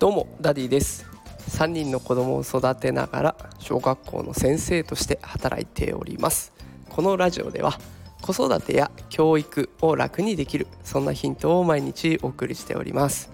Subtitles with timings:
[0.00, 1.04] どうもダディです。
[1.50, 6.54] 3人の子供を育てながら小学校の先生として働いております。
[6.88, 7.78] このラジオでは
[8.22, 13.30] 子育てや教育を楽にできるそんなヒントを毎日お送りしております。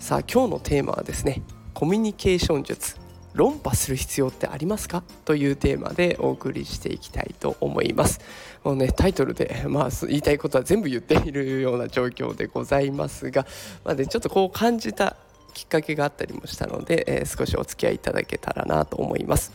[0.00, 1.42] さあ今日のテーマはですね
[1.74, 2.96] コミュニケーション術
[3.34, 5.04] 論破する必要ってありますか？
[5.24, 8.20] というテーマでお送りしていきたいと思います。
[8.64, 13.46] もうねタイトルで、まあ、言いたいことは全部言っているような状況でございますが、
[13.84, 15.16] まあね、ちょっとこう感じた
[15.60, 19.52] きっかけがあったりもしたので、えー、少しお付き合いいただけたらなと思います。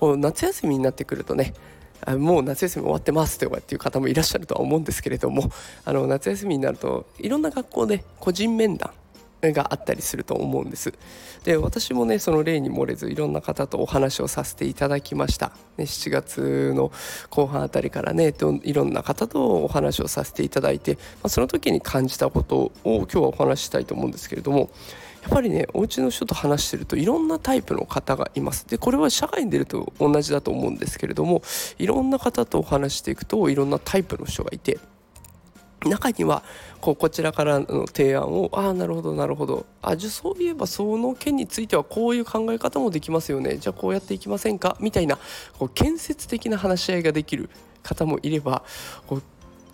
[0.00, 1.54] 夏休みになってくるとね
[2.06, 5.50] もう夏休み終わってますとかっていう方もいらっしゃるとは思うんですけれども
[5.84, 8.92] あの夏休みになるといろんな学校で個人面談
[9.42, 10.92] があったりすると思うんです。
[11.44, 16.90] で私もねその例に漏れずいろんな方とお話をさせていただきました、ね、7月の
[17.30, 24.70] 後半あたりからねいろんな方とお話をさせていただいて、まあ、その時に感じたことを今日はお話ししたいと思うんですけれども
[25.22, 28.66] やっぱりねお家の人と話してるといろんなタイプの方がいます。
[28.68, 31.42] でこれは社会に出ると同じだと思うんですけれども
[31.78, 34.78] いろんな方とお話していくといろんなタイプの人がいて
[35.84, 36.42] 中には
[36.80, 44.76] こうこちらからの提案をああなるほどなるほどあじゃあそういえばその件についてはこういう考え方もできますよねじゃあこうやっていきませんか？
[44.80, 45.18] みたいな
[45.58, 47.50] こう建設的な話し合いができる
[47.82, 48.64] 方もいれば
[49.06, 49.22] こう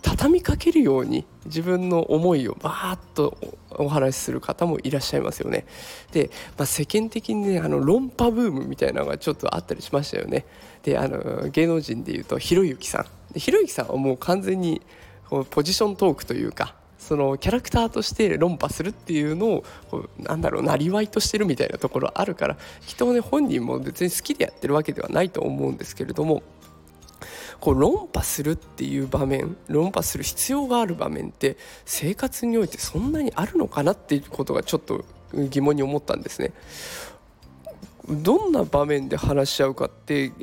[0.01, 3.37] 畳みかけるように自分の思いをバーッと
[3.71, 5.65] お話しする方もいらっしゃいますよね。
[6.11, 10.45] で、まあ、世間的にねあの論破ブームみたいなのがちょっとあったりしましたよね。
[10.83, 13.39] であの芸能人でいうとひろゆきさん。
[13.39, 14.81] ひろゆきさんはもう完全に
[15.49, 26.43] ポジショントークというかそのキャラクターとして論破するっていうのをこうなんだろうなりわいとしてるみたいなところあるからきっとね本人も別に好きでやってるわけではないと思うんですけれども
[27.59, 36.53] こう論破するっていう場面論破する必要がある場面って生活においてそんなにあるのかなっていうことがちょっと疑問に思ったんですね。
[38.09, 40.33] どんな場面で話し合うかって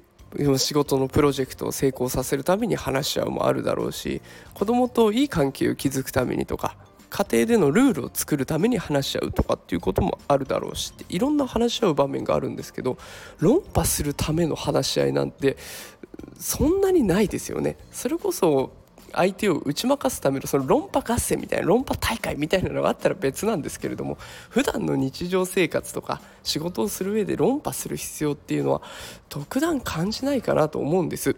[0.59, 4.23] 仕事のプロジェクトを成功させるために話し合うもあるだろうし
[4.55, 6.77] 子供といい関係を築くためにとか
[7.11, 12.97] 家庭でのルールを作るために話し合うとかっていうこともあるだろうしっていろんな話し合う場面があるんですけど
[13.39, 15.57] 論破するための話し合いなんて
[16.39, 17.77] そんなにないですよね。
[17.91, 18.73] それこそ
[19.13, 28.83] 相手を打ち負かすためのその論破合戦みたいな論破大会みたいなのがあったら別なんですけれども普段の日常生活とか仕事をする上で論破する必要っていうのは
[29.29, 31.37] 特段感じないかなと思うんです。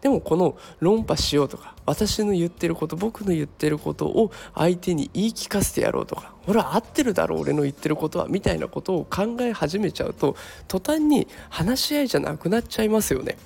[0.00, 10.36] でもこの論破しようとか私の言ってること僕の言ってることを相手に言い聞かせてやろうとかほら合ってるだろう俺の言ってることはみたいなことを考え始めちゃうと
[10.68, 13.36] 途端に話し合いじゃなくなっちゃいますよね。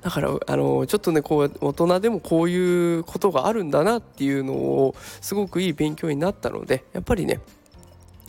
[0.00, 7.40] だからあのちょっとねこう大人でもこういうことがあるんだなっていうのをすごくいい勉強になったのでやっぱりね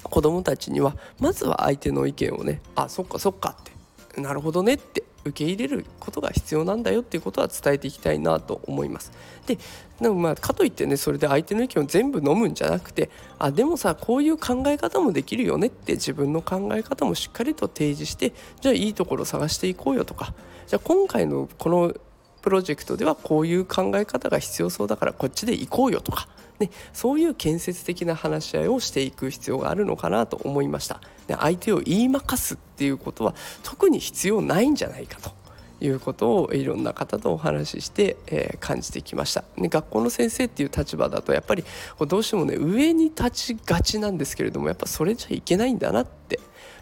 [0.03, 3.71] 子供たちにはまずは相手の意見をねあそっかそっかって
[4.17, 9.11] なるほどねって受け入れることが必要なんだよっていうことは伝えていきたいなと思います。
[9.45, 9.57] で
[9.99, 20.33] でもまあかといってねそれで相手の意見を全部飲むんじゃなくてあでもさこういう考え方もできるよねって自分の考え方もしっかりと提示してじゃあいいところ探していこうよとか
[20.67, 21.93] じゃあ今回のこの
[22.49, 26.27] プロジェクトではこういう考え方が必要そうだからこっちで行こうよとか、
[26.57, 30.99] ね、そういう建設的な話し合いをしていく必要があるのかなと思いました。
[31.27, 35.37] で相手を言いまかすっていうことは特に必要ないんじゃないかと。
[35.81, 41.63] いうことをいろんな方とお話しして、えー、感じてきました、ね、学校の先生っていう立場だとやっぱり
[42.05, 46.38] どうしてもね上に立ちがちなんですけれどもやっぱそれじゃいけないんだなって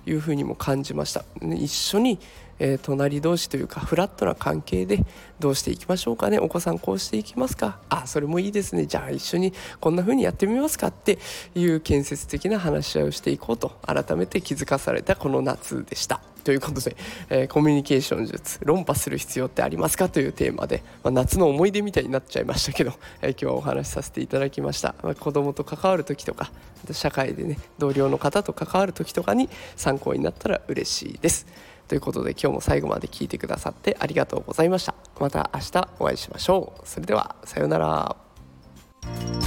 [0.07, 2.19] いうふうにも感じました、一緒に
[2.59, 5.06] えー、隣同士というかフラットな関係で
[5.40, 6.40] どうしていきましょうかね。
[6.40, 7.79] お子さんこうしていきますか。
[7.90, 8.85] あそれもいいですね。
[8.85, 11.19] じゃあ一緒にこんなふうにやってみますかって
[11.56, 16.22] いう建設的な話し合いをしていこうと改めて気づかされたこの夏でした。
[16.47, 16.96] ということで、
[17.30, 26.49] えー、コミュニケーション術論破する必要ってありますかというテーマで、まあ、夏の思い出みたいになっちゃいましたけど、 えー、今日はお話しさせていただきました、まあ、子供と関わる時とか
[26.94, 31.47] 社会でね同僚の方と関わる時とかに参考になったら嬉しいです。
[31.90, 34.96] ということで今日も最後まで聞いてくださってありがとうございました。
[35.20, 36.88] また明日お会いしましょう。
[36.88, 39.47] それではさようなら。